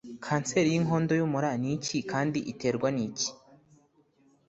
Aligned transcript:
Kanseri 0.25 0.67
y'inkondo 0.73 1.11
y'umura 1.19 1.49
ni 1.61 1.69
iki 1.75 1.97
kandi 2.11 2.39
iterwa 2.51 2.87
n'iki? 2.95 3.29